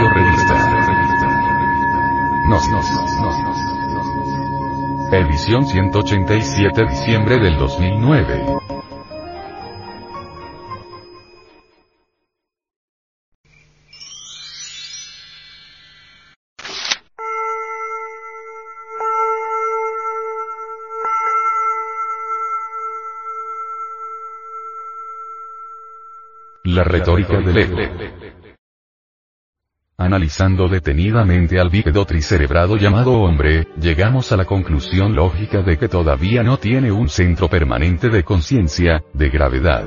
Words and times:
Radio 0.00 0.14
Revista. 0.14 0.54
Nos, 2.48 2.66
nos, 2.70 2.90
nos. 3.20 5.12
Edición 5.12 5.66
187 5.66 6.86
diciembre 6.86 7.38
del 7.38 7.58
2009. 7.58 8.46
La 26.64 26.84
retórica 26.84 27.38
del 27.40 27.58
ego. 27.58 27.76
Analizando 30.00 30.66
detenidamente 30.66 31.60
al 31.60 31.68
bípedo 31.68 32.06
tricerebrado 32.06 32.78
llamado 32.78 33.20
hombre, 33.20 33.68
llegamos 33.78 34.32
a 34.32 34.38
la 34.38 34.46
conclusión 34.46 35.14
lógica 35.14 35.60
de 35.60 35.76
que 35.76 35.88
todavía 35.88 36.42
no 36.42 36.56
tiene 36.56 36.90
un 36.90 37.10
centro 37.10 37.50
permanente 37.50 38.08
de 38.08 38.24
conciencia, 38.24 39.04
de 39.12 39.28
gravedad. 39.28 39.84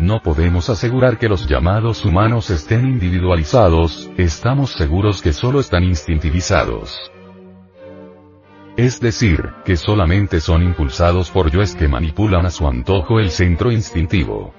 No 0.00 0.20
podemos 0.24 0.68
asegurar 0.70 1.18
que 1.18 1.28
los 1.28 1.46
llamados 1.46 2.04
humanos 2.04 2.50
estén 2.50 2.88
individualizados, 2.88 4.10
estamos 4.16 4.72
seguros 4.72 5.22
que 5.22 5.32
solo 5.32 5.60
están 5.60 5.84
instintivizados. 5.84 6.98
Es 8.76 8.98
decir, 8.98 9.50
que 9.64 9.76
solamente 9.76 10.40
son 10.40 10.64
impulsados 10.64 11.30
por 11.30 11.52
yoes 11.52 11.76
que 11.76 11.86
manipulan 11.86 12.44
a 12.44 12.50
su 12.50 12.66
antojo 12.66 13.20
el 13.20 13.30
centro 13.30 13.70
instintivo. 13.70 14.52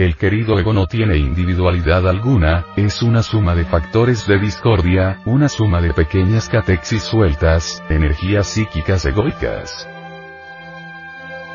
El 0.00 0.16
querido 0.16 0.58
ego 0.58 0.72
no 0.72 0.86
tiene 0.86 1.18
individualidad 1.18 2.08
alguna, 2.08 2.64
es 2.74 3.02
una 3.02 3.22
suma 3.22 3.54
de 3.54 3.66
factores 3.66 4.26
de 4.26 4.38
discordia, 4.38 5.20
una 5.26 5.46
suma 5.46 5.82
de 5.82 5.92
pequeñas 5.92 6.48
catexis 6.48 7.02
sueltas, 7.02 7.82
energías 7.90 8.46
psíquicas 8.46 9.04
egoicas. 9.04 9.86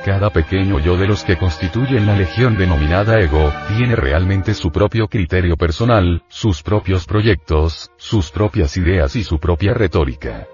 Cada 0.06 0.30
pequeño 0.30 0.78
yo 0.78 0.96
de 0.96 1.08
los 1.08 1.24
que 1.24 1.38
constituyen 1.38 2.06
la 2.06 2.16
legión 2.16 2.56
denominada 2.56 3.20
ego, 3.20 3.52
tiene 3.68 3.96
realmente 3.96 4.54
su 4.54 4.72
propio 4.72 5.08
criterio 5.08 5.58
personal, 5.58 6.22
sus 6.28 6.62
propios 6.62 7.08
proyectos, 7.08 7.90
sus 7.98 8.30
propias 8.30 8.78
ideas 8.78 9.16
y 9.16 9.24
su 9.24 9.40
propia 9.40 9.74
retórica. 9.74 10.46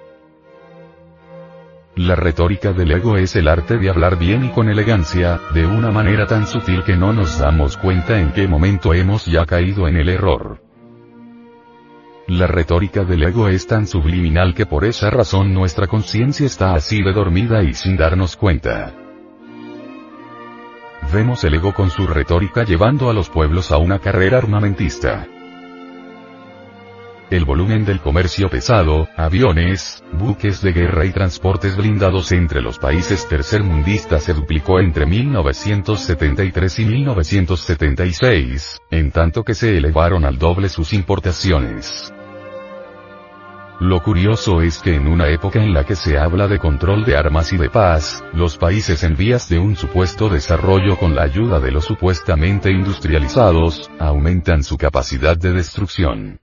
La 1.95 2.16
retórica 2.16 2.72
del 2.72 2.92
ego 2.92 3.17
es 3.17 3.36
el 3.36 3.50
arte 3.50 3.78
de 3.78 3.89
hablar 3.89 4.17
bien 4.17 4.45
y 4.45 4.50
con 4.52 4.70
elegancia, 4.70 5.42
de 5.53 5.66
una 5.66 5.92
manera 5.92 6.25
tan 6.25 6.48
sutil 6.48 6.83
que 6.86 6.95
no 6.95 7.11
nos 7.11 7.39
damos 7.39 7.75
cuenta 7.75 8.17
en 8.17 8.31
qué 8.31 8.48
momento 8.48 8.94
hemos 8.94 9.25
ya 9.25 9.45
caído 9.45 9.89
en 9.89 9.98
el 9.98 10.08
error. 10.08 10.61
La 12.28 12.48
retórica 12.48 13.03
del 13.03 13.23
ego 13.23 13.50
es 13.50 13.67
tan 13.67 13.88
subliminal 13.88 14.53
que 14.53 14.66
por 14.66 14.86
esa 14.86 15.09
razón 15.09 15.53
nuestra 15.53 15.88
conciencia 15.88 16.45
está 16.45 16.73
así 16.75 17.03
de 17.03 17.11
dormida 17.11 17.61
y 17.61 17.73
sin 17.73 17.98
darnos 17.98 18.38
cuenta. 18.38 18.95
Vemos 21.11 21.44
el 21.44 21.55
ego 21.55 21.73
con 21.73 21.89
su 21.89 22.08
retórica 22.08 22.64
llevando 22.64 23.09
a 23.09 23.14
los 23.14 23.30
pueblos 23.30 23.70
a 23.73 23.78
una 23.78 24.00
carrera 24.00 24.38
armamentista 24.38 25.28
el 27.31 27.45
volumen 27.45 27.85
del 27.85 28.01
comercio 28.01 28.49
pesado, 28.49 29.07
aviones, 29.15 30.03
buques 30.11 30.61
de 30.61 30.73
guerra 30.73 31.05
y 31.05 31.11
transportes 31.11 31.77
blindados 31.77 32.33
entre 32.33 32.61
los 32.61 32.77
países 32.77 33.25
tercermundistas 33.27 34.25
se 34.25 34.33
duplicó 34.33 34.81
entre 34.81 35.05
1973 35.05 36.79
y 36.79 36.85
1976, 36.85 38.81
en 38.91 39.11
tanto 39.11 39.43
que 39.45 39.53
se 39.53 39.77
elevaron 39.77 40.25
al 40.25 40.37
doble 40.37 40.67
sus 40.67 40.91
importaciones. 40.91 42.13
Lo 43.79 44.03
curioso 44.03 44.61
es 44.61 44.79
que 44.79 44.93
en 44.93 45.07
una 45.07 45.29
época 45.29 45.63
en 45.63 45.73
la 45.73 45.86
que 45.86 45.95
se 45.95 46.20
habla 46.20 46.49
de 46.49 46.59
control 46.59 47.05
de 47.05 47.15
armas 47.15 47.53
y 47.53 47.58
de 47.58 47.70
paz, 47.70 48.21
los 48.33 48.58
países 48.58 49.03
en 49.03 49.15
vías 49.15 49.47
de 49.47 49.58
un 49.58 49.77
supuesto 49.77 50.27
desarrollo 50.27 50.97
con 50.97 51.15
la 51.15 51.23
ayuda 51.23 51.61
de 51.61 51.71
los 51.71 51.86
supuestamente 51.86 52.70
industrializados, 52.70 53.89
aumentan 53.99 54.64
su 54.64 54.77
capacidad 54.77 55.37
de 55.37 55.53
destrucción. 55.53 56.41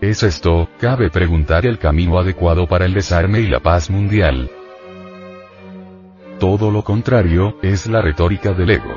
¿Es 0.00 0.22
esto, 0.22 0.68
cabe 0.78 1.08
preguntar, 1.08 1.64
el 1.64 1.78
camino 1.78 2.18
adecuado 2.18 2.66
para 2.66 2.84
el 2.84 2.92
desarme 2.92 3.40
y 3.40 3.46
la 3.46 3.60
paz 3.60 3.88
mundial? 3.88 4.50
Todo 6.38 6.70
lo 6.70 6.84
contrario, 6.84 7.56
es 7.62 7.86
la 7.86 8.02
retórica 8.02 8.52
del 8.52 8.70
ego. 8.72 8.94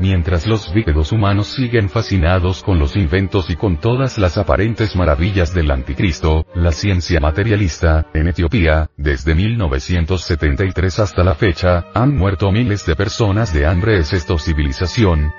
Mientras 0.00 0.46
los 0.46 0.72
bípedos 0.72 1.12
humanos 1.12 1.46
siguen 1.48 1.88
fascinados 1.88 2.62
con 2.62 2.80
los 2.80 2.96
inventos 2.96 3.50
y 3.50 3.56
con 3.56 3.78
todas 3.78 4.18
las 4.18 4.36
aparentes 4.36 4.96
maravillas 4.96 5.54
del 5.54 5.70
anticristo, 5.70 6.46
la 6.54 6.72
ciencia 6.72 7.20
materialista, 7.20 8.06
en 8.14 8.28
Etiopía, 8.28 8.90
desde 8.96 9.34
1973 9.34 10.98
hasta 10.98 11.22
la 11.22 11.34
fecha, 11.34 11.86
han 11.94 12.16
muerto 12.16 12.50
miles 12.50 12.84
de 12.84 12.96
personas 12.96 13.52
de 13.52 13.66
hambre. 13.66 13.98
¿Es 13.98 14.12
esto 14.12 14.38
civilización? 14.38 15.32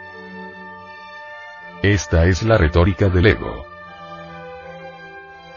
Esta 1.82 2.26
es 2.26 2.44
la 2.44 2.58
retórica 2.58 3.08
del 3.08 3.26
ego. 3.28 3.66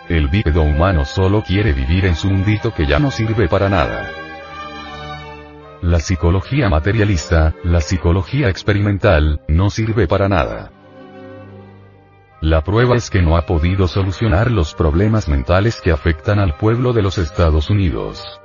El 0.09 0.29
bípedo 0.29 0.63
humano 0.63 1.05
solo 1.05 1.43
quiere 1.43 1.73
vivir 1.73 2.05
en 2.07 2.15
su 2.15 2.29
mundito 2.29 2.73
que 2.73 2.87
ya 2.87 3.01
no 3.01 3.11
sirve 3.11 3.49
para 3.49 3.69
nada. 3.69 4.09
La 5.81 5.99
psicología 5.99 6.69
materialista, 6.69 7.55
la 7.65 7.81
psicología 7.81 8.49
experimental, 8.49 9.41
no 9.49 9.69
sirve 9.69 10.07
para 10.07 10.29
nada. 10.29 10.71
La 12.41 12.63
prueba 12.63 12.95
es 12.95 13.11
que 13.11 13.21
no 13.21 13.37
ha 13.37 13.47
podido 13.47 13.89
solucionar 13.89 14.53
los 14.53 14.75
problemas 14.75 15.29
mentales 15.29 15.81
que 15.81 15.91
afectan 15.91 16.39
al 16.39 16.57
pueblo 16.57 16.93
de 16.93 17.03
los 17.03 17.19
Estados 17.19 17.69
Unidos. 17.69 18.42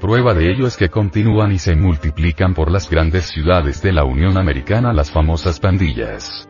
Prueba 0.00 0.32
de 0.32 0.50
ello 0.50 0.66
es 0.66 0.78
que 0.78 0.88
continúan 0.88 1.52
y 1.52 1.58
se 1.58 1.76
multiplican 1.76 2.54
por 2.54 2.70
las 2.70 2.88
grandes 2.88 3.26
ciudades 3.26 3.82
de 3.82 3.92
la 3.92 4.04
Unión 4.04 4.38
Americana 4.38 4.94
las 4.94 5.10
famosas 5.10 5.60
pandillas. 5.60 6.48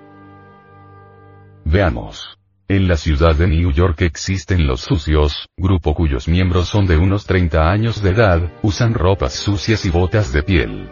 Veamos. 1.65 2.39
En 2.69 2.87
la 2.87 2.97
ciudad 2.97 3.35
de 3.35 3.49
New 3.49 3.73
York 3.73 4.03
existen 4.03 4.69
los 4.69 4.83
sucios, 4.83 5.49
grupo 5.57 5.97
cuyos 5.97 6.29
miembros 6.29 6.69
son 6.69 6.87
de 6.87 6.97
unos 6.97 7.27
30 7.27 7.69
años 7.69 8.01
de 8.01 8.11
edad, 8.11 8.53
usan 8.63 8.95
ropas 8.95 9.33
sucias 9.33 9.85
y 9.85 9.91
botas 9.91 10.33
de 10.33 10.45
piel. 10.45 10.89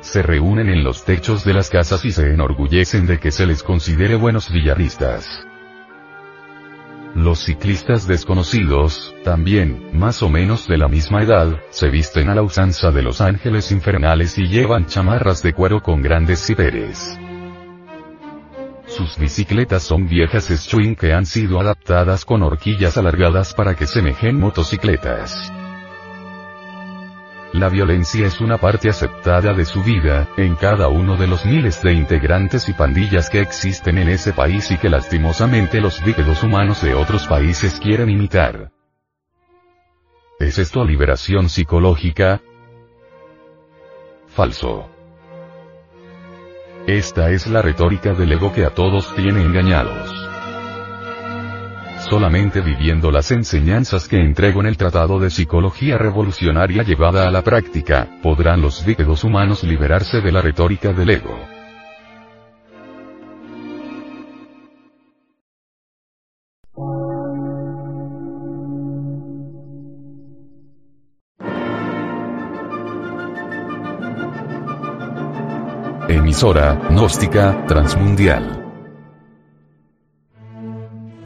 Se 0.00 0.22
reúnen 0.22 0.68
en 0.68 0.82
los 0.82 1.04
techos 1.04 1.44
de 1.44 1.54
las 1.54 1.70
casas 1.70 2.04
y 2.04 2.10
se 2.10 2.32
enorgullecen 2.32 3.06
de 3.06 3.20
que 3.20 3.30
se 3.30 3.46
les 3.46 3.62
considere 3.62 4.16
buenos 4.16 4.50
villaristas. 4.50 5.46
Los 7.14 7.40
ciclistas 7.40 8.06
desconocidos, 8.06 9.14
también, 9.24 9.90
más 9.92 10.22
o 10.22 10.28
menos 10.28 10.68
de 10.68 10.78
la 10.78 10.86
misma 10.86 11.22
edad, 11.22 11.60
se 11.70 11.88
visten 11.88 12.28
a 12.28 12.36
la 12.36 12.42
usanza 12.42 12.92
de 12.92 13.02
los 13.02 13.20
ángeles 13.20 13.72
infernales 13.72 14.38
y 14.38 14.46
llevan 14.46 14.86
chamarras 14.86 15.42
de 15.42 15.52
cuero 15.52 15.82
con 15.82 16.02
grandes 16.02 16.38
ciperes. 16.38 17.18
Sus 18.86 19.18
bicicletas 19.18 19.82
son 19.82 20.08
viejas 20.08 20.48
Schwinn 20.48 20.94
que 20.94 21.12
han 21.12 21.26
sido 21.26 21.60
adaptadas 21.60 22.24
con 22.24 22.42
horquillas 22.42 22.96
alargadas 22.96 23.54
para 23.54 23.74
que 23.74 23.86
semejen 23.86 24.38
motocicletas. 24.38 25.52
La 27.52 27.68
violencia 27.68 28.26
es 28.26 28.40
una 28.40 28.58
parte 28.58 28.88
aceptada 28.88 29.52
de 29.52 29.64
su 29.64 29.82
vida, 29.82 30.28
en 30.36 30.54
cada 30.54 30.86
uno 30.86 31.16
de 31.16 31.26
los 31.26 31.44
miles 31.44 31.82
de 31.82 31.92
integrantes 31.92 32.68
y 32.68 32.72
pandillas 32.74 33.28
que 33.28 33.40
existen 33.40 33.98
en 33.98 34.08
ese 34.08 34.32
país 34.32 34.70
y 34.70 34.78
que 34.78 34.88
lastimosamente 34.88 35.80
los 35.80 36.02
bípedos 36.04 36.44
humanos 36.44 36.80
de 36.80 36.94
otros 36.94 37.26
países 37.26 37.80
quieren 37.80 38.08
imitar. 38.08 38.70
¿Es 40.38 40.58
esto 40.58 40.84
liberación 40.84 41.48
psicológica? 41.48 42.40
Falso. 44.28 44.88
Esta 46.86 47.30
es 47.30 47.48
la 47.48 47.62
retórica 47.62 48.14
del 48.14 48.32
ego 48.32 48.52
que 48.52 48.64
a 48.64 48.70
todos 48.70 49.12
tiene 49.16 49.42
engañados. 49.42 50.09
Solamente 52.10 52.60
viviendo 52.60 53.12
las 53.12 53.30
enseñanzas 53.30 54.08
que 54.08 54.20
entrego 54.20 54.60
en 54.60 54.66
el 54.66 54.76
Tratado 54.76 55.20
de 55.20 55.30
Psicología 55.30 55.96
Revolucionaria 55.96 56.82
llevada 56.82 57.28
a 57.28 57.30
la 57.30 57.42
práctica, 57.42 58.18
podrán 58.20 58.60
los 58.60 58.84
bípedos 58.84 59.22
humanos 59.22 59.62
liberarse 59.62 60.20
de 60.20 60.32
la 60.32 60.42
retórica 60.42 60.92
del 60.92 61.10
ego. 61.10 61.38
Emisora, 76.08 76.74
gnóstica, 76.90 77.64
transmundial 77.68 78.59